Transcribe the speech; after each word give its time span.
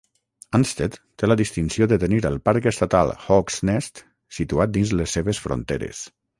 Ansted 0.59 0.95
té 1.21 1.29
la 1.29 1.37
distinció 1.41 1.87
de 1.91 1.99
tenir 2.05 2.23
el 2.31 2.39
parc 2.49 2.69
estatal 2.73 3.13
Hawk's 3.27 3.61
Nest 3.71 4.05
situat 4.41 4.77
dins 4.81 4.99
les 5.03 5.19
seves 5.21 5.47
fronteres. 5.49 6.05